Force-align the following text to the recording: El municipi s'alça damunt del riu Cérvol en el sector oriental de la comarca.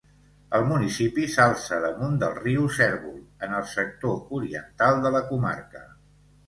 El 0.59 0.63
municipi 0.69 1.25
s'alça 1.33 1.77
damunt 1.83 2.17
del 2.25 2.33
riu 2.39 2.65
Cérvol 2.79 3.21
en 3.49 3.55
el 3.61 3.71
sector 3.77 4.21
oriental 4.41 5.03
de 5.07 5.15
la 5.19 5.27
comarca. 5.33 5.89